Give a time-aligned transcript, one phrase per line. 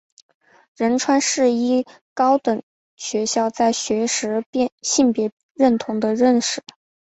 [0.75, 2.63] 仁川世一高等
[2.95, 4.43] 学校在学时
[4.81, 6.63] 性别认同的认识。